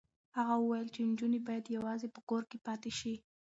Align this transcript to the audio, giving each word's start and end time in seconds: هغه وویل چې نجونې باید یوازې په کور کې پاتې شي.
هغه 0.37 0.53
وویل 0.57 0.87
چې 0.95 0.99
نجونې 1.09 1.39
باید 1.47 1.73
یوازې 1.77 2.07
په 2.15 2.21
کور 2.29 2.43
کې 2.49 2.57
پاتې 2.67 2.91
شي. 2.99 3.13